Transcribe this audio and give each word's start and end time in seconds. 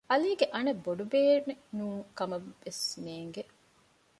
ޢަލީގެ 0.11 0.45
އަނެއް 0.53 0.81
ބޮޑުބޭނެ 0.85 1.53
ނޫންކަމެއް 1.77 2.49
ވެސް 2.63 2.85
ނޭނގެ 3.03 3.43